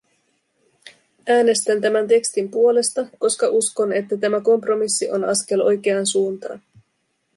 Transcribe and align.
Äänestän 1.29 1.81
tämän 1.81 2.07
tekstin 2.07 2.51
puolesta, 2.51 3.05
koska 3.19 3.47
uskon, 3.49 3.93
että 3.93 4.17
tämä 4.17 4.41
kompromissi 4.41 5.11
on 5.11 5.23
askel 5.25 5.61
oikeaan 5.61 6.07
suuntaan. 6.07 6.61